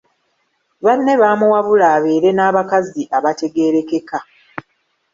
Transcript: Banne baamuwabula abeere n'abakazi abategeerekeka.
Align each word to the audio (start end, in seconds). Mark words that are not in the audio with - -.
Banne 0.85 1.13
baamuwabula 1.21 1.85
abeere 1.95 2.29
n'abakazi 2.33 3.01
abategeerekeka. 3.17 4.17